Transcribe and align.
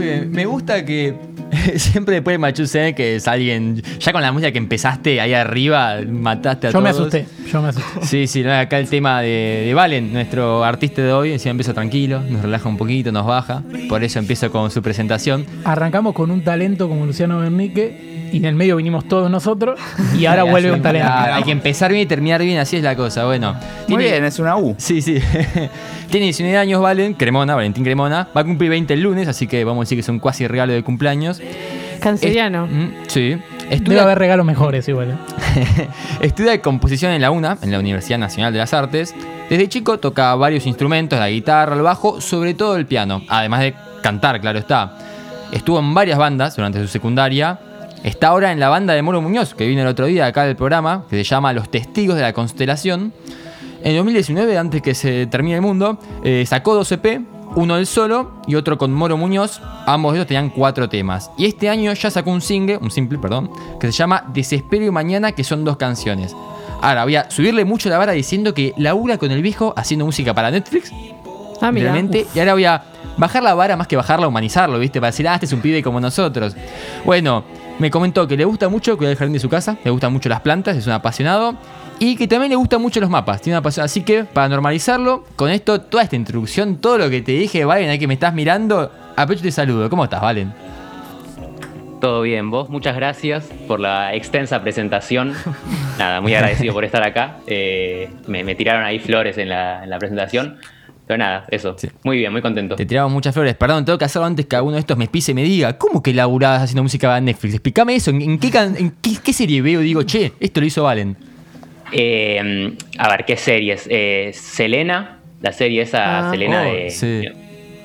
Me 0.00 0.46
gusta 0.46 0.84
que 0.84 1.14
siempre 1.78 2.14
después 2.16 2.34
de 2.34 2.38
Machusen, 2.38 2.94
que 2.94 3.16
es 3.16 3.28
alguien. 3.28 3.82
Ya 4.00 4.12
con 4.12 4.22
la 4.22 4.32
música 4.32 4.50
que 4.52 4.58
empezaste 4.58 5.20
ahí 5.20 5.34
arriba, 5.34 5.96
mataste 6.08 6.66
a 6.68 6.70
Yo 6.70 6.72
todos. 6.78 6.84
me 6.84 6.90
asusté, 6.90 7.26
yo 7.52 7.62
me 7.62 7.68
asusté. 7.68 8.06
Sí, 8.06 8.26
sí, 8.26 8.42
no, 8.42 8.52
acá 8.52 8.78
el 8.78 8.88
tema 8.88 9.20
de, 9.22 9.64
de 9.66 9.74
Valen, 9.74 10.12
nuestro 10.12 10.64
artista 10.64 11.02
de 11.02 11.12
hoy, 11.12 11.32
encima 11.32 11.50
empieza 11.52 11.74
tranquilo, 11.74 12.20
nos 12.28 12.42
relaja 12.42 12.68
un 12.68 12.76
poquito, 12.76 13.12
nos 13.12 13.26
baja. 13.26 13.62
Por 13.88 14.02
eso 14.04 14.18
empiezo 14.18 14.50
con 14.50 14.70
su 14.70 14.82
presentación. 14.82 15.46
Arrancamos 15.64 16.14
con 16.14 16.30
un 16.30 16.42
talento 16.42 16.88
como 16.88 17.06
Luciano 17.06 17.38
Bernique 17.38 18.28
y 18.32 18.36
en 18.36 18.44
el 18.44 18.54
medio 18.54 18.76
vinimos 18.76 19.08
todos 19.08 19.28
nosotros 19.30 19.78
y 20.16 20.26
ahora 20.26 20.42
vuelve 20.44 20.70
un 20.72 20.82
talento. 20.82 21.08
Hay 21.12 21.42
que 21.42 21.50
empezar 21.52 21.90
bien 21.90 22.02
y 22.02 22.06
terminar 22.06 22.40
bien, 22.42 22.58
así 22.58 22.76
es 22.76 22.82
la 22.82 22.94
cosa. 22.96 23.24
Bueno, 23.24 23.54
Muy 23.88 23.98
tiene- 23.98 24.04
bien, 24.04 24.24
es 24.24 24.38
una 24.38 24.56
U. 24.56 24.74
Sí, 24.78 25.02
sí. 25.02 25.18
Tiene 26.10 26.24
19 26.26 26.56
años, 26.58 26.82
Valen, 26.82 27.14
Cremona, 27.14 27.54
Valentín 27.54 27.84
Cremona. 27.84 28.28
Va 28.36 28.40
a 28.40 28.44
cumplir 28.44 28.68
20 28.70 28.94
el 28.94 29.00
lunes, 29.00 29.28
así 29.28 29.46
que 29.46 29.62
vamos 29.64 29.82
a 29.82 29.84
decir 29.84 29.96
que 29.96 30.00
es 30.00 30.08
un 30.08 30.18
cuasi 30.18 30.44
regalo 30.48 30.72
de 30.72 30.82
cumpleaños. 30.82 31.40
Canceriano. 32.00 32.66
Es- 32.66 32.72
mm, 32.72 32.90
sí. 33.08 33.20
Debe 33.30 33.42
Estudia, 33.76 34.02
haber 34.02 34.18
regalos 34.18 34.44
mejores 34.44 34.88
igual. 34.88 35.10
¿eh? 35.56 35.88
estudia 36.22 36.60
composición 36.60 37.12
en 37.12 37.22
la 37.22 37.30
UNA, 37.30 37.58
en 37.62 37.70
la 37.70 37.78
Universidad 37.78 38.18
Nacional 38.18 38.52
de 38.52 38.58
las 38.58 38.74
Artes. 38.74 39.14
Desde 39.48 39.68
chico 39.68 39.98
toca 39.98 40.34
varios 40.34 40.66
instrumentos, 40.66 41.18
la 41.18 41.28
guitarra, 41.30 41.76
el 41.76 41.82
bajo, 41.82 42.20
sobre 42.20 42.54
todo 42.54 42.76
el 42.76 42.86
piano. 42.86 43.22
Además 43.28 43.60
de 43.60 43.74
cantar, 44.02 44.40
claro 44.40 44.58
está. 44.58 44.96
Estuvo 45.52 45.78
en 45.78 45.94
varias 45.94 46.18
bandas 46.18 46.56
durante 46.56 46.80
su 46.80 46.88
secundaria. 46.88 47.58
Está 48.02 48.28
ahora 48.28 48.50
en 48.50 48.58
la 48.60 48.68
banda 48.68 48.94
de 48.94 49.02
Moro 49.02 49.20
Muñoz, 49.20 49.54
que 49.54 49.66
vino 49.66 49.82
el 49.82 49.88
otro 49.88 50.06
día 50.06 50.26
acá 50.26 50.44
del 50.44 50.56
programa, 50.56 51.04
que 51.10 51.16
se 51.16 51.24
llama 51.24 51.52
Los 51.52 51.70
Testigos 51.70 52.16
de 52.16 52.22
la 52.22 52.32
Constelación. 52.32 53.12
En 53.84 53.96
2019, 53.96 54.58
antes 54.58 54.82
que 54.82 54.94
se 54.94 55.26
termine 55.26 55.56
el 55.56 55.62
mundo, 55.62 55.98
eh, 56.24 56.44
sacó 56.46 56.74
dos 56.74 56.90
EP, 56.92 57.20
uno 57.56 57.76
él 57.76 57.86
solo 57.86 58.32
y 58.46 58.54
otro 58.54 58.78
con 58.78 58.92
Moro 58.92 59.16
Muñoz. 59.16 59.60
Ambos 59.86 60.14
ellos 60.14 60.26
tenían 60.26 60.50
cuatro 60.50 60.88
temas. 60.88 61.30
Y 61.36 61.46
este 61.46 61.68
año 61.68 61.92
ya 61.92 62.10
sacó 62.10 62.30
un 62.30 62.40
single, 62.40 62.78
un 62.78 62.90
simple, 62.90 63.18
perdón, 63.18 63.50
que 63.78 63.86
se 63.88 63.92
llama 63.92 64.24
Desespero 64.32 64.84
y 64.84 64.90
Mañana, 64.90 65.32
que 65.32 65.44
son 65.44 65.64
dos 65.64 65.76
canciones. 65.76 66.34
Ahora, 66.80 67.04
voy 67.04 67.16
a 67.16 67.30
subirle 67.30 67.64
mucho 67.64 67.88
la 67.88 67.98
vara 67.98 68.12
diciendo 68.12 68.54
que 68.54 68.72
labura 68.76 69.18
con 69.18 69.30
el 69.30 69.42
viejo 69.42 69.74
haciendo 69.76 70.06
música 70.06 70.32
para 70.32 70.50
Netflix. 70.50 70.92
Ah, 71.60 71.72
mira. 71.72 71.92
Realmente. 71.92 72.26
Y 72.34 72.38
ahora 72.38 72.54
voy 72.54 72.64
a 72.64 72.82
bajar 73.18 73.42
la 73.42 73.54
vara 73.54 73.76
más 73.76 73.86
que 73.86 73.96
bajarla, 73.96 74.26
humanizarlo, 74.28 74.78
¿viste? 74.78 75.00
Para 75.00 75.10
decir, 75.10 75.28
ah, 75.28 75.34
este 75.34 75.46
es 75.46 75.52
un 75.52 75.60
pibe 75.60 75.82
como 75.82 76.00
nosotros. 76.00 76.56
Bueno, 77.04 77.44
me 77.78 77.90
comentó 77.90 78.26
que 78.26 78.36
le 78.36 78.44
gusta 78.44 78.68
mucho 78.68 78.96
cuidar 78.96 79.12
el 79.12 79.18
jardín 79.18 79.34
de 79.34 79.40
su 79.40 79.48
casa, 79.48 79.76
le 79.84 79.90
gustan 79.90 80.12
mucho 80.12 80.28
las 80.28 80.40
plantas, 80.40 80.76
es 80.76 80.86
un 80.86 80.92
apasionado. 80.92 81.54
Y 82.02 82.16
que 82.16 82.26
también 82.26 82.48
le 82.48 82.56
gustan 82.56 82.80
mucho 82.80 82.98
los 82.98 83.10
mapas, 83.10 83.42
tiene 83.42 83.58
una 83.58 83.62
pasión. 83.62 83.84
Así 83.84 84.00
que, 84.00 84.24
para 84.24 84.48
normalizarlo, 84.48 85.26
con 85.36 85.50
esto, 85.50 85.82
toda 85.82 86.02
esta 86.02 86.16
introducción, 86.16 86.78
todo 86.78 86.96
lo 86.96 87.10
que 87.10 87.20
te 87.20 87.32
dije, 87.32 87.66
Valen, 87.66 87.90
ahí 87.90 87.98
que 87.98 88.08
me 88.08 88.14
estás 88.14 88.32
mirando, 88.32 88.90
aprovecho 89.16 89.40
y 89.40 89.48
te 89.48 89.52
saludo. 89.52 89.90
¿Cómo 89.90 90.04
estás, 90.04 90.22
Valen? 90.22 90.50
Todo 92.00 92.22
bien, 92.22 92.50
vos, 92.50 92.70
muchas 92.70 92.96
gracias 92.96 93.50
por 93.68 93.80
la 93.80 94.14
extensa 94.14 94.62
presentación. 94.62 95.34
Nada, 95.98 96.22
muy 96.22 96.34
agradecido 96.34 96.72
por 96.72 96.86
estar 96.86 97.06
acá. 97.06 97.36
Eh, 97.46 98.08
me, 98.26 98.44
me 98.44 98.54
tiraron 98.54 98.82
ahí 98.82 98.98
flores 98.98 99.36
en 99.36 99.50
la, 99.50 99.84
en 99.84 99.90
la 99.90 99.98
presentación. 99.98 100.56
Pero 101.06 101.18
nada, 101.18 101.44
eso. 101.50 101.74
Sí. 101.76 101.90
Muy 102.04 102.16
bien, 102.16 102.30
muy 102.30 102.40
contento. 102.40 102.76
Te 102.76 102.86
tiramos 102.86 103.12
muchas 103.12 103.34
flores. 103.34 103.56
Perdón, 103.56 103.84
tengo 103.84 103.98
que 103.98 104.04
hacerlo 104.04 104.26
antes 104.26 104.46
que 104.46 104.54
alguno 104.54 104.74
de 104.76 104.80
estos 104.80 104.96
me 104.96 105.08
pise 105.08 105.32
y 105.32 105.34
me 105.34 105.42
diga, 105.42 105.76
¿cómo 105.76 106.02
que 106.02 106.14
laburabas 106.14 106.62
haciendo 106.62 106.84
música 106.84 107.08
para 107.08 107.20
Netflix? 107.20 107.54
Explícame 107.54 107.96
eso. 107.96 108.10
¿En, 108.10 108.22
en 108.22 108.38
qué, 108.38 108.56
en 108.56 108.92
qué, 109.02 109.16
qué 109.22 109.32
serie 109.32 109.60
veo? 109.60 109.80
Digo, 109.80 110.04
che, 110.04 110.32
esto 110.38 110.60
lo 110.60 110.66
hizo 110.66 110.84
Valen. 110.84 111.29
Eh, 111.92 112.72
a 112.98 113.08
ver, 113.08 113.24
¿qué 113.24 113.36
series? 113.36 113.86
Eh, 113.90 114.30
Selena, 114.34 115.18
la 115.40 115.52
serie 115.52 115.82
esa, 115.82 116.28
Ah. 116.28 116.30
Selena 116.30 116.62
Oh, 116.68 116.72
de... 116.74 116.90
sí. 116.90 117.24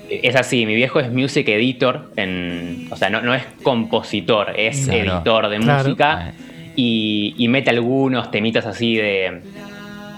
Es 0.09 0.35
así, 0.35 0.67
mi 0.67 0.75
viejo 0.75 0.99
es 0.99 1.11
music 1.11 1.47
editor, 1.49 2.11
en, 2.15 2.87
o 2.91 2.95
sea, 2.95 3.09
no, 3.09 3.21
no 3.21 3.33
es 3.33 3.43
compositor, 3.63 4.53
es 4.55 4.85
Claro. 4.87 4.99
editor 5.15 5.49
de 5.49 5.57
Claro. 5.57 5.83
música 5.83 6.33
y, 6.75 7.33
y 7.37 7.47
mete 7.47 7.71
algunos 7.71 8.29
temitas 8.29 8.67
así 8.67 8.95
de 8.97 9.41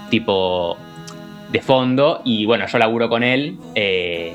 tipo 0.10 0.78
de 1.52 1.62
fondo 1.62 2.22
y 2.26 2.46
bueno, 2.46 2.66
yo 2.68 2.78
laburo 2.78 3.08
con 3.08 3.24
él. 3.24 3.56
eh, 3.76 4.34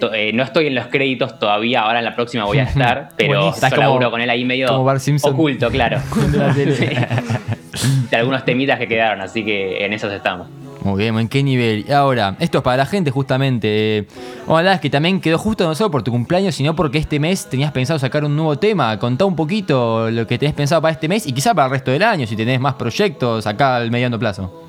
to- 0.00 0.14
eh, 0.14 0.32
no 0.32 0.42
estoy 0.44 0.68
en 0.68 0.74
los 0.76 0.86
créditos 0.86 1.38
todavía, 1.38 1.80
ahora 1.82 1.98
en 1.98 2.04
la 2.06 2.14
próxima 2.14 2.44
voy 2.46 2.58
a 2.58 2.62
estar, 2.72 3.10
pero 3.16 3.52
yo 3.54 3.76
laburo 3.76 4.10
con 4.10 4.20
él 4.22 4.30
ahí 4.30 4.44
medio 4.46 4.68
como 4.68 4.84
Bart 4.84 5.00
Simpson. 5.00 5.34
oculto, 5.34 5.70
claro. 5.70 6.00
De 8.10 8.16
algunos 8.16 8.44
temitas 8.44 8.78
que 8.78 8.86
quedaron, 8.88 9.20
así 9.20 9.44
que 9.44 9.84
en 9.84 9.92
esos 9.92 10.12
estamos. 10.12 10.48
Muy 10.82 11.02
bien, 11.02 11.18
¿en 11.18 11.28
qué 11.28 11.42
nivel? 11.42 11.84
Y 11.88 11.92
ahora, 11.92 12.36
esto 12.38 12.58
es 12.58 12.64
para 12.64 12.76
la 12.76 12.86
gente 12.86 13.10
justamente. 13.10 14.06
Hola, 14.46 14.74
es 14.74 14.80
que 14.80 14.88
también 14.88 15.20
quedó 15.20 15.36
justo 15.36 15.64
no 15.66 15.74
solo 15.74 15.90
por 15.90 16.04
tu 16.04 16.12
cumpleaños, 16.12 16.54
sino 16.54 16.76
porque 16.76 16.98
este 16.98 17.18
mes 17.18 17.48
tenías 17.50 17.72
pensado 17.72 17.98
sacar 17.98 18.24
un 18.24 18.36
nuevo 18.36 18.56
tema. 18.58 18.96
Contá 18.98 19.24
un 19.24 19.34
poquito 19.34 20.08
lo 20.10 20.26
que 20.26 20.38
tenés 20.38 20.54
pensado 20.54 20.80
para 20.80 20.92
este 20.92 21.08
mes 21.08 21.26
y 21.26 21.32
quizá 21.32 21.52
para 21.52 21.66
el 21.66 21.72
resto 21.72 21.90
del 21.90 22.04
año, 22.04 22.26
si 22.28 22.36
tenés 22.36 22.60
más 22.60 22.74
proyectos 22.74 23.46
acá 23.46 23.74
al 23.76 23.90
mediano 23.90 24.18
plazo. 24.20 24.64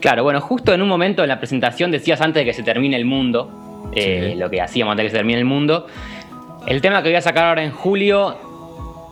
Claro, 0.00 0.22
bueno, 0.22 0.40
justo 0.40 0.72
en 0.72 0.80
un 0.82 0.88
momento 0.88 1.22
en 1.22 1.28
la 1.28 1.38
presentación 1.38 1.90
decías 1.90 2.20
antes 2.20 2.42
de 2.42 2.44
que 2.44 2.52
se 2.52 2.62
termine 2.62 2.96
el 2.96 3.04
mundo, 3.04 3.50
eh, 3.94 4.30
Sí. 4.32 4.38
lo 4.38 4.48
que 4.48 4.60
hacíamos 4.60 4.92
antes 4.92 5.04
de 5.04 5.06
que 5.08 5.10
se 5.12 5.16
termine 5.16 5.38
el 5.40 5.44
mundo. 5.44 5.86
El 6.66 6.80
tema 6.80 7.02
que 7.02 7.08
voy 7.08 7.16
a 7.16 7.20
sacar 7.22 7.46
ahora 7.46 7.64
en 7.64 7.72
julio, 7.72 8.36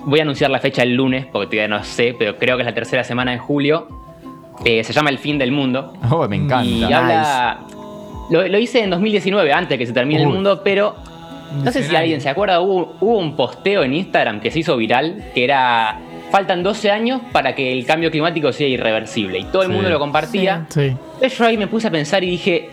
voy 0.05 0.19
a 0.21 0.23
anunciar 0.23 0.51
la 0.51 0.59
fecha 0.61 0.83
el 0.83 0.95
lunes, 0.95 1.27
porque 1.27 1.47
todavía 1.47 1.69
no 1.69 1.83
sé, 1.85 2.15
pero 2.19 2.37
creo 2.37 2.57
que 2.57 2.63
es 2.63 2.67
la 2.67 2.75
tercera 2.75 3.05
semana 3.05 3.33
de 3.33 3.39
julio. 3.39 3.89
Eh, 4.65 4.85
se 4.85 4.93
llama 4.93 5.11
El 5.11 5.19
fin 5.19 5.39
del 5.39 5.51
mundo. 5.53 5.93
Oh, 6.11 6.27
me 6.29 6.37
encanta. 6.37 6.65
Y 6.65 6.83
habla. 6.93 7.61
Lo, 8.31 8.47
lo 8.47 8.59
hice 8.59 8.83
en 8.83 8.91
2019, 8.91 9.53
antes 9.53 9.71
de 9.71 9.79
que 9.79 9.87
se 9.87 9.93
termine 9.93 10.23
el 10.23 10.29
mundo, 10.29 10.63
pero. 10.65 10.95
No 11.65 11.71
sé 11.71 11.83
si 11.83 11.95
alguien 11.95 12.23
se 12.23 12.31
acuerda, 12.31 12.61
hubo, 12.63 12.97
hubo 13.01 13.19
un 13.19 13.37
posteo 13.37 13.83
en 13.83 13.93
Instagram 13.93 14.41
que 14.41 14.51
se 14.51 14.61
hizo 14.61 14.77
viral, 14.77 15.23
que 15.35 15.45
era. 15.45 15.99
Faltan 16.31 16.63
12 16.63 16.91
años 16.91 17.21
para 17.31 17.55
que 17.55 17.73
el 17.73 17.85
cambio 17.85 18.11
climático 18.11 18.53
sea 18.53 18.67
irreversible. 18.67 19.39
Y 19.41 19.45
todo 19.45 19.63
el 19.63 19.69
Sí. 19.69 19.75
mundo 19.75 19.91
lo 19.91 19.99
compartía. 19.99 20.65
Sí. 20.71 20.81
Entonces 21.15 21.37
yo 21.39 21.45
ahí 21.45 21.59
me 21.59 21.67
puse 21.67 21.89
a 21.89 21.91
pensar 21.91 22.25
y 22.25 22.31
dije, 22.31 22.71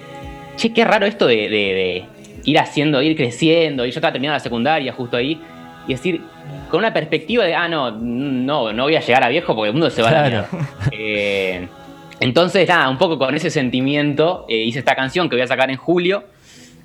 che, 0.55 0.71
qué 0.71 0.85
raro 0.85 1.05
esto 1.05 1.27
de, 1.27 1.35
de- 1.35 1.49
de 1.49 2.05
ir 2.45 2.57
haciendo, 2.57 3.01
ir 3.01 3.17
creciendo. 3.17 3.85
Y 3.85 3.91
yo 3.91 3.95
estaba 3.97 4.13
terminando 4.13 4.35
la 4.35 4.39
secundaria 4.39 4.93
justo 4.93 5.17
ahí. 5.17 5.41
Y 5.89 5.93
decir, 5.93 6.21
con 6.69 6.79
una 6.79 6.93
perspectiva 6.93 7.43
de, 7.43 7.53
ah, 7.55 7.67
no, 7.67 7.91
no, 7.91 8.71
no 8.71 8.83
voy 8.83 8.95
a 8.95 9.01
llegar 9.01 9.23
a 9.23 9.27
viejo 9.29 9.55
porque 9.55 9.69
el 9.69 9.73
mundo 9.73 9.89
se 9.89 10.01
va 10.01 10.09
a 10.09 10.29
la. 10.29 10.47
Eh, 10.91 11.67
entonces, 12.21 12.67
nada, 12.69 12.89
un 12.89 12.97
poco 12.97 13.17
con 13.17 13.33
ese 13.35 13.49
sentimiento 13.49 14.45
eh, 14.49 14.57
hice 14.57 14.79
esta 14.79 14.95
canción 14.95 15.29
que 15.29 15.35
voy 15.35 15.43
a 15.43 15.47
sacar 15.47 15.69
en 15.71 15.77
julio, 15.77 16.23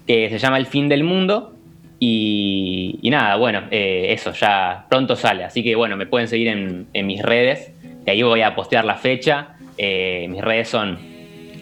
que 0.06 0.28
se 0.30 0.38
llama 0.38 0.58
El 0.58 0.66
fin 0.66 0.88
del 0.88 1.04
mundo. 1.04 1.52
Y, 2.00 2.98
y 3.02 3.10
nada, 3.10 3.36
bueno, 3.36 3.62
eh, 3.70 4.06
eso 4.10 4.32
ya 4.32 4.86
pronto 4.90 5.16
sale. 5.16 5.44
Así 5.44 5.62
que 5.62 5.74
bueno, 5.76 5.96
me 5.96 6.06
pueden 6.06 6.28
seguir 6.28 6.48
en, 6.48 6.86
en 6.92 7.06
mis 7.06 7.22
redes. 7.22 7.72
Y 8.06 8.10
ahí 8.10 8.22
voy 8.22 8.42
a 8.42 8.54
postear 8.54 8.84
la 8.84 8.96
fecha. 8.96 9.56
Eh, 9.78 10.26
mis 10.30 10.40
redes 10.42 10.68
son 10.68 10.98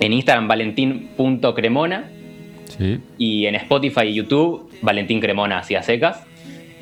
en 0.00 0.12
Instagram 0.12 0.48
valentín.cremona 0.48 2.04
Sí. 2.78 3.00
y 3.19 3.44
en 3.47 3.54
Spotify 3.56 4.04
y 4.06 4.14
YouTube 4.14 4.70
Valentín 4.80 5.20
Cremona 5.20 5.59
así 5.59 5.74
a 5.74 5.82
secas. 5.82 6.24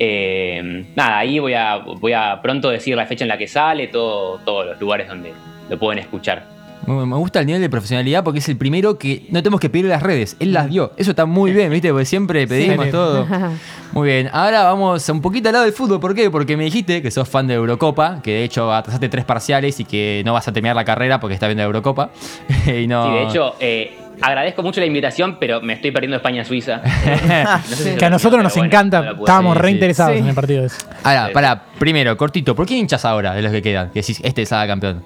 Eh, 0.03 0.83
nada, 0.95 1.19
ahí 1.19 1.37
voy 1.37 1.53
a, 1.53 1.77
voy 1.77 2.13
a 2.13 2.39
pronto 2.41 2.71
decir 2.71 2.95
la 2.95 3.05
fecha 3.05 3.23
en 3.23 3.27
la 3.29 3.37
que 3.37 3.47
sale, 3.47 3.85
todo, 3.87 4.39
todos 4.39 4.65
los 4.65 4.79
lugares 4.81 5.07
donde 5.07 5.31
lo 5.69 5.77
pueden 5.77 5.99
escuchar. 5.99 6.43
Me 6.87 7.15
gusta 7.15 7.41
el 7.41 7.45
nivel 7.45 7.61
de 7.61 7.69
profesionalidad 7.69 8.23
porque 8.23 8.39
es 8.39 8.49
el 8.49 8.57
primero 8.57 8.97
que 8.97 9.27
no 9.29 9.43
tenemos 9.43 9.59
que 9.59 9.69
pedir 9.69 9.85
las 9.85 10.01
redes. 10.01 10.35
Él 10.39 10.51
las 10.53 10.67
dio. 10.67 10.91
Eso 10.97 11.11
está 11.11 11.27
muy 11.27 11.51
bien, 11.51 11.69
¿viste? 11.69 11.91
Porque 11.91 12.05
siempre 12.05 12.47
pedimos 12.47 12.85
Sí. 12.85 12.91
todo. 12.91 13.27
Muy 13.93 14.07
bien. 14.07 14.29
Ahora 14.31 14.63
vamos 14.63 15.07
un 15.09 15.21
poquito 15.21 15.49
al 15.49 15.53
lado 15.53 15.65
del 15.65 15.73
fútbol. 15.73 15.99
¿Por 15.99 16.15
qué? 16.15 16.31
Porque 16.31 16.55
me 16.57 16.63
dijiste 16.63 17.01
que 17.03 17.11
sos 17.11 17.27
fan 17.29 17.45
de 17.45 17.53
Eurocopa, 17.55 18.21
que 18.23 18.31
de 18.31 18.43
hecho 18.45 18.73
atrasaste 18.73 19.09
tres 19.09 19.25
parciales 19.25 19.79
y 19.81 19.85
que 19.85 20.23
no 20.25 20.31
vas 20.33 20.47
a 20.47 20.53
terminar 20.53 20.75
la 20.77 20.85
carrera 20.85 21.19
porque 21.19 21.33
estás 21.35 21.49
viendo 21.49 21.61
la 21.61 21.65
Eurocopa. 21.67 22.09
y 22.65 22.87
no... 22.87 23.05
Sí, 23.05 23.11
de 23.13 23.23
hecho, 23.25 23.55
eh, 23.59 23.97
agradezco 24.27 24.63
mucho 24.63 24.79
la 24.79 24.85
invitación, 24.85 25.37
pero 25.39 25.61
me 25.61 25.73
estoy 25.73 25.91
perdiendo 25.91 26.17
España-Suiza. 26.17 26.81
Eh, 27.05 27.43
no 27.45 27.59
sé 27.63 27.75
si 27.83 27.91
lo 27.91 27.97
Que 27.97 28.05
a 28.05 28.09
nosotros 28.09 28.41
nos 28.43 28.53
bueno, 28.53 28.67
encanta. 28.67 29.01
no 29.01 29.11
Estábamos 29.19 29.55
Sí, 29.55 29.61
re 29.61 29.67
sí. 29.69 29.73
interesados 29.73 30.13
Sí. 30.13 30.19
en 30.19 30.27
el 30.27 30.35
partido 30.35 30.65
ese. 30.65 30.77
Ahora, 31.03 31.29
para, 31.33 31.61
primero, 31.79 32.15
cortito, 32.17 32.55
¿por 32.55 32.65
qué 32.65 32.75
hinchas 32.75 33.03
ahora 33.05 33.33
de 33.33 33.41
los 33.41 33.51
que 33.51 33.61
quedan? 33.61 33.89
Que 33.91 34.01
decís, 34.01 34.19
este 34.23 34.41
es 34.43 34.49
Saga 34.49 34.67
campeón. 34.67 35.03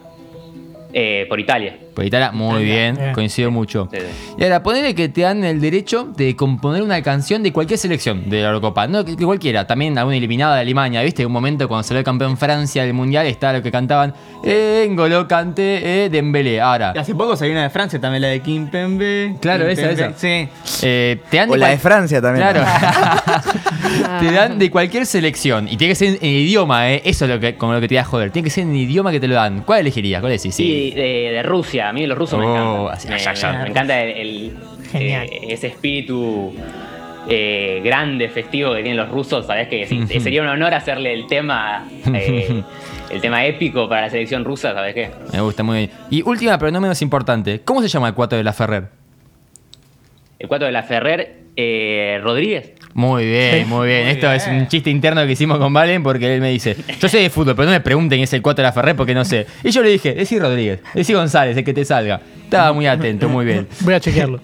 Eh, 0.93 1.25
por 1.29 1.39
Italia. 1.39 1.75
Por 1.95 2.05
muy 2.33 2.63
bien, 2.63 2.95
Bien. 2.97 3.13
coincido 3.13 3.49
mucho. 3.51 3.87
Sí, 3.91 3.99
sí. 3.99 4.33
Y 4.37 4.43
ahora, 4.43 4.61
ponele 4.61 4.93
que 4.93 5.09
te 5.09 5.21
dan 5.21 5.43
el 5.43 5.59
derecho 5.61 6.03
de 6.15 6.35
componer 6.35 6.81
una 6.83 7.01
canción 7.01 7.41
de 7.41 7.51
cualquier 7.51 7.79
selección 7.79 8.29
de 8.29 8.41
la 8.41 8.47
Eurocopa, 8.49 8.85
no 8.87 9.03
que 9.05 9.15
que 9.15 9.23
cualquiera, 9.25 9.65
también 9.65 9.97
alguna 9.97 10.17
eliminada 10.17 10.55
de 10.55 10.61
Alemania, 10.61 11.01
¿viste? 11.01 11.25
Un 11.25 11.31
momento 11.31 11.67
cuando 11.67 11.83
salió 11.83 11.99
el 11.99 12.05
campeón 12.05 12.37
Francia 12.37 12.83
del 12.83 12.93
Mundial, 12.93 13.25
está 13.27 13.53
lo 13.53 13.63
que 13.63 13.71
cantaban 13.71 14.13
Engolo 14.43 15.27
Kanté, 15.27 16.05
eh, 16.05 16.09
Dembélé. 16.09 16.59
Ahora, 16.61 16.91
Y 16.95 16.99
hace 16.99 17.15
poco 17.15 17.35
salió 17.35 17.53
una 17.53 17.63
de 17.63 17.69
Francia 17.69 17.99
también, 17.99 18.21
la 18.21 18.27
de 18.27 18.41
Kim 18.41 18.67
Pembe. 18.67 19.35
Claro, 19.41 19.67
esa, 19.67 19.89
Kimpembe. 19.89 20.09
esa. 20.09 20.19
Sí. 20.19 20.85
eh, 20.85 21.17
te 21.29 21.37
dan 21.37 21.49
O 21.49 21.55
la 21.55 21.65
cual- 21.67 21.71
de 21.71 21.77
Francia 21.79 22.21
también. 22.21 22.47
Claro. 22.47 22.65
Te 24.19 24.31
dan 24.31 24.59
de 24.59 24.69
cualquier 24.71 25.05
selección 25.05 25.67
y 25.67 25.77
tiene 25.77 25.91
que 25.91 25.95
ser 25.95 26.17
en 26.21 26.29
idioma, 26.29 26.91
¿eh? 26.91 27.01
Eso 27.05 27.25
es 27.25 27.31
lo 27.31 27.39
que, 27.39 27.55
como 27.55 27.73
lo 27.73 27.81
que 27.81 27.87
te 27.87 27.95
da 27.95 28.01
a 28.01 28.05
joder. 28.05 28.31
Tiene 28.31 28.45
que 28.45 28.49
ser 28.49 28.63
en 28.63 28.75
idioma 28.75 29.11
que 29.11 29.19
te 29.19 29.27
lo 29.27 29.35
dan. 29.35 29.61
¿Cuál 29.61 29.81
elegirías? 29.81 30.21
¿Cuál 30.21 30.33
decís? 30.33 30.53
Sí, 30.55 30.91
de, 30.91 31.01
de 31.33 31.43
Rusia. 31.43 31.84
A 31.89 31.93
mí 31.93 32.05
los 32.07 32.17
rusos 32.17 32.39
me 32.39 32.45
Oh, 32.45 32.51
encantan. 32.55 32.93
así, 32.93 33.07
me, 33.09 33.19
ya, 33.19 33.33
ya. 33.33 33.51
me- 33.53 33.63
me 33.63 33.69
encanta 33.69 34.01
el, 34.01 34.09
el- 34.17 34.57
Genial. 34.91 35.27
eh, 35.31 35.39
ese 35.49 35.67
espíritu 35.67 36.53
eh, 37.27 37.81
grande, 37.83 38.29
festivo 38.29 38.69
que 38.73 38.81
tienen 38.83 38.97
los 38.97 39.09
rusos, 39.09 39.45
sabes 39.47 39.67
que 39.67 39.85
sí, 39.87 40.05
sería 40.19 40.41
un 40.43 40.47
honor 40.47 40.73
hacerle 40.73 41.11
el 41.13 41.25
tema, 41.27 41.87
eh, 42.13 42.61
el 43.09 43.21
tema 43.21 43.43
épico 43.45 43.89
para 43.89 44.01
la 44.01 44.09
selección 44.09 44.43
rusa, 44.45 44.73
¿sabes 44.73 44.93
qué? 44.93 45.09
Me 45.33 45.41
gusta 45.41 45.63
muy 45.63 45.77
bien. 45.79 45.91
Y 46.11 46.21
última, 46.21 46.57
pero 46.59 46.71
no 46.71 46.79
menos 46.81 47.01
importante, 47.01 47.61
¿cómo 47.61 47.81
se 47.81 47.87
llama 47.87 48.09
el 48.09 48.13
4 48.13 48.37
de 48.37 48.43
la 48.43 48.53
Ferrer? 48.53 48.89
El 50.37 50.47
4 50.47 50.65
de 50.65 50.71
la 50.71 50.83
Ferrer, 50.83 51.45
eh, 51.55 52.19
Rodríguez. 52.21 52.73
Muy 52.93 53.25
bien, 53.25 53.69
muy 53.69 53.87
bien. 53.87 54.07
Esto 54.07 54.31
es 54.31 54.45
un 54.47 54.67
chiste 54.67 54.89
interno 54.89 55.25
que 55.25 55.31
hicimos 55.31 55.57
con 55.57 55.73
Valen 55.73 56.03
porque 56.03 56.33
él 56.33 56.41
me 56.41 56.49
dice, 56.49 56.75
yo 56.99 57.07
sé 57.07 57.19
de 57.19 57.29
fútbol, 57.29 57.55
pero 57.55 57.65
no 57.65 57.71
me 57.71 57.79
pregunten 57.79 58.21
es 58.21 58.33
el 58.33 58.41
4 58.41 58.61
de 58.61 58.67
la 58.67 58.73
Ferrer 58.73 58.95
porque 58.95 59.13
no 59.13 59.23
sé. 59.23 59.45
Y 59.63 59.71
yo 59.71 59.81
le 59.81 59.89
dije, 59.89 60.13
decí 60.13 60.37
Rodríguez, 60.37 60.81
decí 60.93 61.13
González, 61.13 61.55
el 61.55 61.63
que 61.63 61.73
te 61.73 61.85
salga. 61.85 62.19
Estaba 62.43 62.73
muy 62.73 62.87
atento, 62.87 63.29
muy 63.29 63.45
bien. 63.45 63.67
Voy 63.81 63.93
a 63.93 63.99
chequearlo. 63.99 64.39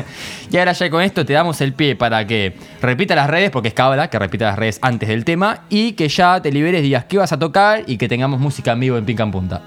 y 0.50 0.56
ahora 0.56 0.72
ya 0.72 0.90
con 0.90 1.02
esto 1.02 1.26
te 1.26 1.32
damos 1.32 1.60
el 1.60 1.72
pie 1.74 1.96
para 1.96 2.26
que 2.26 2.54
repita 2.80 3.14
las 3.14 3.28
redes, 3.28 3.50
porque 3.50 3.68
es 3.68 3.74
cábala, 3.74 4.08
que 4.08 4.18
repita 4.18 4.46
las 4.46 4.58
redes 4.58 4.78
antes 4.82 5.08
del 5.08 5.24
tema, 5.24 5.64
y 5.68 5.92
que 5.92 6.08
ya 6.08 6.40
te 6.40 6.50
liberes, 6.50 6.82
digas 6.82 7.04
qué 7.04 7.18
vas 7.18 7.32
a 7.32 7.38
tocar 7.38 7.82
y 7.86 7.98
que 7.98 8.08
tengamos 8.08 8.40
música 8.40 8.72
en 8.72 8.80
vivo 8.80 8.96
en 8.96 9.04
Pica 9.04 9.24
en 9.24 9.30
Punta. 9.32 9.62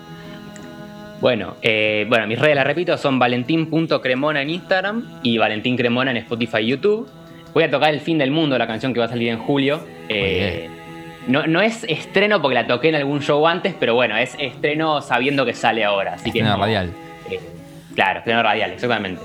Bueno, 1.26 1.56
eh, 1.64 2.06
bueno, 2.08 2.28
mis 2.28 2.38
redes 2.38 2.56
las 2.56 2.68
repito, 2.68 2.96
son 3.00 3.18
valentín.cremona 3.18 4.44
en 4.44 4.52
Instagram 4.52 5.22
y 5.24 5.40
Valentín 5.40 5.76
Cremona 5.76 6.12
en 6.12 6.18
Spotify 6.18 6.60
y 6.60 6.68
YouTube. 6.68 7.10
Voy 7.52 7.64
a 7.64 7.72
tocar 7.72 7.92
El 7.92 8.00
Fin 8.00 8.20
del 8.20 8.30
Mundo, 8.30 8.56
la 8.60 8.68
canción 8.68 8.94
que 8.94 9.00
va 9.00 9.08
a 9.08 9.10
salir 9.10 9.30
en 9.30 9.40
julio. 9.40 9.80
Eh, 10.08 10.70
no, 11.26 11.48
no 11.48 11.62
es 11.62 11.84
estreno 11.86 12.44
porque 12.44 12.54
la 12.54 12.68
toqué 12.68 12.90
en 12.90 12.96
algún 12.98 13.22
show 13.24 13.48
antes, 13.48 13.74
pero 13.80 13.96
bueno, 13.96 14.16
es 14.16 14.36
estreno 14.38 15.02
sabiendo 15.02 15.48
que 15.48 15.56
sale 15.56 15.84
ahora. 15.84 16.14
Así 16.14 16.30
Estreno 16.30 16.58
que 16.58 16.62
radial. 16.62 16.92
eh, 17.32 17.40
claro, 17.96 18.20
estreno 18.20 18.44
radial, 18.44 18.70
exactamente. 18.74 19.20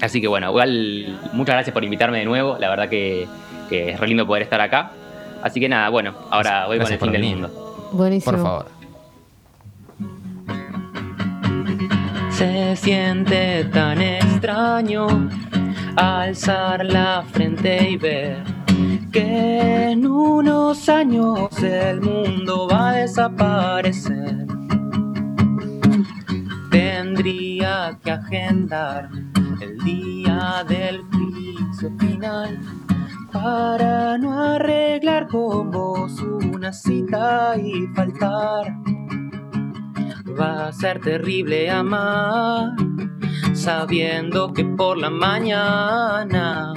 Así 0.00 0.22
que 0.22 0.26
bueno, 0.26 0.48
igual 0.48 1.18
muchas 1.34 1.54
gracias 1.54 1.74
por 1.74 1.84
invitarme 1.84 2.20
de 2.20 2.24
nuevo. 2.24 2.56
La 2.58 2.70
verdad 2.70 2.88
que, 2.88 3.26
que 3.68 3.90
es 3.90 4.00
re 4.00 4.08
lindo 4.08 4.26
poder 4.26 4.44
estar 4.44 4.62
acá. 4.62 4.92
Así 5.42 5.60
que 5.60 5.68
nada, 5.68 5.90
bueno, 5.90 6.14
ahora 6.30 6.60
voy 6.60 6.78
con 6.78 6.86
Gracias 6.86 6.92
el 6.92 6.98
por 6.98 7.10
fin 7.10 7.20
del 7.20 7.30
mundo. 7.30 7.90
Buenísimo. 7.92 8.32
Por 8.32 8.42
favor. 8.42 8.79
Se 12.30 12.76
siente 12.76 13.64
tan 13.66 14.00
extraño 14.00 15.28
alzar 15.96 16.84
la 16.84 17.22
frente 17.32 17.90
y 17.90 17.96
ver 17.96 18.42
que 19.12 19.90
en 19.90 20.06
unos 20.06 20.88
años 20.88 21.62
el 21.62 22.00
mundo 22.00 22.68
va 22.70 22.90
a 22.90 22.92
desaparecer. 22.94 24.46
Tendría 26.70 27.98
que 28.02 28.10
agendar 28.10 29.10
el 29.60 29.78
día 29.78 30.64
del 30.68 31.02
juicio 31.12 31.90
final 31.98 32.58
para 33.32 34.16
no 34.18 34.40
arreglar 34.40 35.28
con 35.28 35.70
vos 35.70 36.20
una 36.20 36.72
cita 36.72 37.56
y 37.58 37.86
faltar. 37.94 38.99
Va 40.40 40.68
a 40.68 40.72
ser 40.72 41.00
terrible 41.00 41.68
amar, 41.68 42.72
sabiendo 43.52 44.54
que 44.54 44.64
por 44.64 44.96
la 44.96 45.10
mañana 45.10 46.72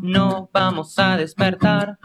no 0.00 0.48
vamos 0.52 0.96
a 0.96 1.16
despertar. 1.16 1.98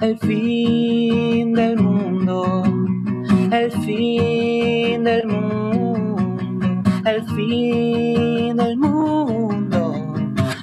El 0.00 0.18
fin 0.18 1.52
del 1.52 1.76
mundo, 1.76 2.64
el 3.52 3.70
fin 3.70 5.04
del 5.04 5.26
mundo, 5.28 6.16
el 7.04 7.24
fin 7.36 8.56
del 8.56 8.76
mundo. 8.78 9.92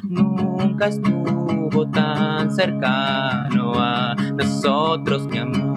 Nunca 0.03 0.87
estuvo 0.87 1.89
tan 1.89 2.51
cercano 2.51 3.75
a 3.77 4.13
nosotros, 4.35 5.25
mi 5.27 5.37
amor. 5.37 5.75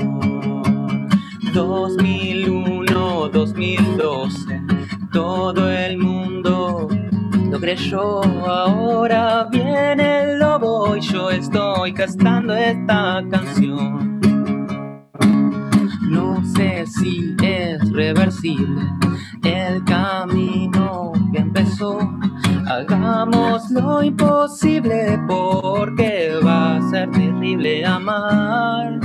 2001, 1.52 2.87
2012, 3.28 4.62
todo 5.12 5.70
el 5.70 5.98
mundo 5.98 6.88
lo 7.50 7.60
creyó. 7.60 8.22
Ahora 8.46 9.48
viene 9.50 10.22
el 10.22 10.38
lobo 10.38 10.96
y 10.96 11.00
yo 11.00 11.30
estoy 11.30 11.92
cantando 11.92 12.54
esta 12.54 13.22
canción. 13.30 14.20
No 16.02 16.42
sé 16.56 16.86
si 16.86 17.36
es 17.42 17.92
reversible 17.92 18.82
el 19.44 19.84
camino 19.84 21.12
que 21.32 21.38
empezó. 21.38 21.98
Hagamos 22.66 23.70
lo 23.70 24.02
imposible 24.02 25.18
porque 25.26 26.38
va 26.44 26.76
a 26.76 26.90
ser 26.90 27.10
terrible 27.10 27.84
amar 27.84 29.00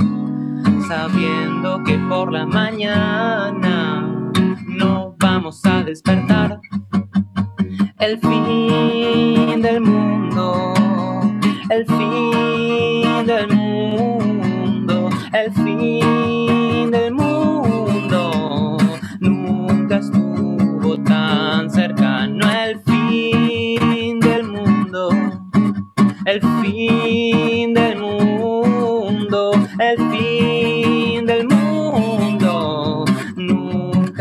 sabiendo 0.88 1.82
que 1.84 1.98
por 2.08 2.32
la 2.32 2.46
mañana 2.46 3.83
vamos 5.24 5.64
a 5.64 5.82
despertar. 5.82 6.60
El 7.98 8.20
fin 8.20 9.62
del 9.62 9.80
mundo, 9.80 10.73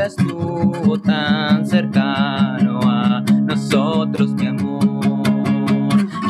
estuvo 0.06 0.98
tan 1.00 1.66
cercano 1.66 2.80
a 2.84 3.22
nosotros, 3.22 4.34
mi 4.34 4.48
amor. 4.48 4.84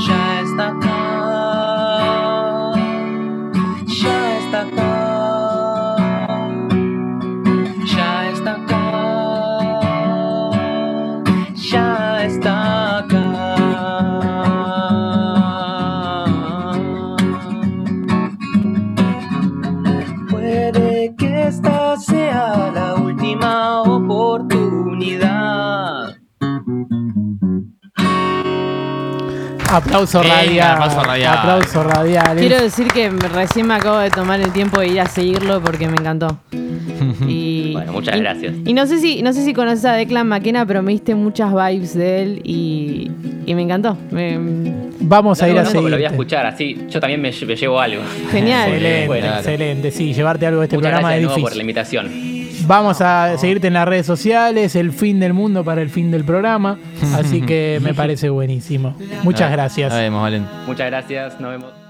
Ya 0.08 0.42
está 0.42 0.68
acá, 0.70 2.74
ya 3.88 4.38
está 4.40 4.62
acá, 4.62 5.96
ya 7.96 8.30
está 8.32 8.52
acá, 8.54 8.82
ya 11.56 12.26
está 12.26 12.52
acá. 12.52 12.73
Aplauso 29.74 30.20
Venga, 30.22 30.36
radial. 30.36 30.72
aplauso 30.72 31.04
radial. 31.04 31.38
Aplauso 31.38 31.84
radial. 31.84 32.38
Quiero 32.38 32.62
decir 32.62 32.88
que 32.88 33.10
recién 33.10 33.68
me 33.68 33.74
acabo 33.74 33.98
de 33.98 34.10
tomar 34.12 34.40
el 34.40 34.52
tiempo 34.52 34.80
de 34.80 34.88
ir 34.88 35.02
a 35.02 35.08
seguirlo 35.08 35.62
porque 35.62 35.88
me 35.88 35.96
encantó. 35.98 36.38
Y, 37.28 37.74
Bueno, 37.74 37.92
muchas 37.94 38.16
y- 38.16 38.20
gracias. 38.20 38.54
Y 38.66 38.74
no 38.74 38.86
sé 38.88 39.00
si 39.00 39.22
no 39.24 39.34
sé 39.34 39.44
si 39.44 39.54
conoces 39.54 39.84
a 39.86 39.94
Declan 39.94 40.28
McKenna, 40.28 40.66
pero 40.66 40.82
me 40.84 40.92
diste 40.94 41.16
muchas 41.16 41.52
vibes 41.54 41.94
de 41.96 42.22
él 42.22 42.42
y, 42.44 43.12
y 43.46 43.56
me 43.56 43.62
encantó. 43.64 43.98
Me- 44.12 44.38
Vamos 45.02 45.42
a 45.42 45.50
ir 45.50 45.58
a 45.60 45.64
pero 45.64 45.74
lo 45.76 45.82
voy 45.82 45.92
a 45.92 45.96
seguir. 45.96 46.06
escuchar, 46.12 46.46
así 46.46 46.86
yo 46.90 47.00
también 47.02 47.22
me, 47.22 47.32
lle- 47.32 47.46
me 47.46 47.56
llevo 47.56 47.80
algo. 47.80 48.02
genial. 48.32 48.70
Excelente, 48.70 49.08
Bueno. 49.08 49.28
excelente. 49.36 49.92
Sí, 49.92 50.14
llevarte 50.14 50.46
algo 50.48 50.60
de 50.62 50.66
este 50.68 50.78
Muchas 50.78 50.92
programa 50.92 51.10
gracias 51.10 51.20
de 51.20 51.24
es 51.24 51.28
nuevo 51.28 51.42
por 51.42 51.58
la 51.58 51.64
difícil. 51.64 52.06
invitación. 52.06 52.33
Vamos 52.66 53.02
a 53.02 53.38
seguirte 53.38 53.68
en 53.68 53.74
las 53.74 53.88
redes 53.88 54.06
sociales, 54.06 54.76
el 54.76 54.92
fin 54.92 55.20
del 55.20 55.34
mundo 55.34 55.64
para 55.64 55.82
el 55.82 55.90
fin 55.90 56.12
del 56.12 56.24
programa. 56.24 56.78
Así 57.16 57.42
que 57.46 57.80
me 57.82 57.94
parece 57.94 58.30
buenísimo. 58.30 58.96
Muchas 59.24 59.52
gracias. 59.52 59.92
Nos 59.92 60.00
vemos, 60.00 60.22
Valen. 60.22 60.48
Muchas 60.66 60.88
gracias, 60.88 61.40
nos 61.40 61.52
vemos. 61.52 61.83